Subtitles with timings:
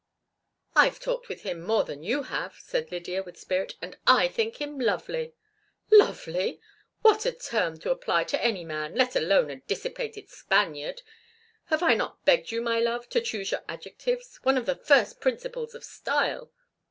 [0.75, 4.59] "I've talked with him more than you have," said Lydia, with spirit, "and I think
[4.59, 5.35] him lovely!"
[5.91, 6.59] "Lovely?
[7.03, 11.03] What a term to apply to any man, let alone a dissipated Spaniard!
[11.65, 15.75] Have I not begged you, my love, to choose your adjectives—one of the first principles
[15.75, 16.51] of style?"